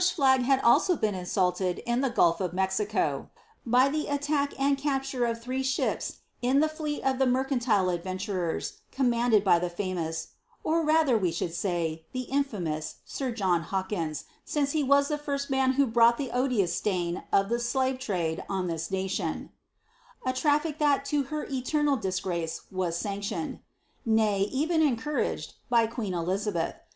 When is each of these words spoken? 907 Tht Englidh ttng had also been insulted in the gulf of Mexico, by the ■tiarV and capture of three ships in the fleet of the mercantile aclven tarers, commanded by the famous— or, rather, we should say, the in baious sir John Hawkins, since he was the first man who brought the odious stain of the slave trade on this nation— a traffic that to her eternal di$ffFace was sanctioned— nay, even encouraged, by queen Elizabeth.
907 0.01 0.01
Tht 0.01 0.17
Englidh 0.17 0.41
ttng 0.41 0.47
had 0.49 0.61
also 0.67 0.95
been 0.95 1.13
insulted 1.13 1.77
in 1.85 2.01
the 2.01 2.09
gulf 2.09 2.41
of 2.41 2.53
Mexico, 2.53 3.29
by 3.67 3.87
the 3.87 4.05
■tiarV 4.07 4.55
and 4.57 4.75
capture 4.79 5.25
of 5.27 5.39
three 5.39 5.61
ships 5.61 6.21
in 6.41 6.59
the 6.59 6.67
fleet 6.67 7.03
of 7.03 7.19
the 7.19 7.27
mercantile 7.27 7.85
aclven 7.85 8.17
tarers, 8.17 8.77
commanded 8.91 9.43
by 9.43 9.59
the 9.59 9.69
famous— 9.69 10.29
or, 10.63 10.83
rather, 10.83 11.15
we 11.19 11.31
should 11.31 11.53
say, 11.53 12.03
the 12.13 12.21
in 12.31 12.41
baious 12.43 12.95
sir 13.05 13.29
John 13.31 13.61
Hawkins, 13.61 14.23
since 14.43 14.71
he 14.71 14.81
was 14.83 15.07
the 15.07 15.19
first 15.19 15.51
man 15.51 15.73
who 15.73 15.85
brought 15.85 16.17
the 16.17 16.31
odious 16.31 16.75
stain 16.75 17.21
of 17.31 17.49
the 17.49 17.59
slave 17.59 17.99
trade 17.99 18.43
on 18.49 18.65
this 18.65 18.89
nation— 18.89 19.51
a 20.25 20.33
traffic 20.33 20.79
that 20.79 21.05
to 21.13 21.25
her 21.29 21.45
eternal 21.51 21.95
di$ffFace 21.95 22.61
was 22.71 22.97
sanctioned— 22.97 23.59
nay, 24.03 24.49
even 24.51 24.81
encouraged, 24.81 25.53
by 25.69 25.85
queen 25.85 26.15
Elizabeth. 26.15 26.73